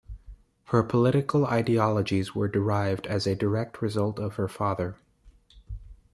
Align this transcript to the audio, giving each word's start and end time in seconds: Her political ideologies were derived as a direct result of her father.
Her 0.63 0.81
political 0.81 1.45
ideologies 1.45 2.33
were 2.33 2.47
derived 2.47 3.05
as 3.05 3.27
a 3.27 3.35
direct 3.35 3.83
result 3.83 4.17
of 4.17 4.33
her 4.33 4.47
father. 4.47 4.95